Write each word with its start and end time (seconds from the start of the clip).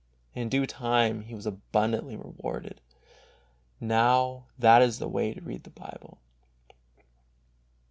In 0.33 0.49
due 0.49 0.65
time 0.65 1.21
he 1.25 1.35
was 1.35 1.45
abundantly 1.45 2.15
rewarded. 2.15 2.81
Now, 3.79 4.45
that 4.57 4.81
is 4.81 4.97
the 4.97 5.07
way 5.07 5.31
to 5.35 5.41
read 5.41 5.63
the 5.63 5.69
Bible. 5.69 6.17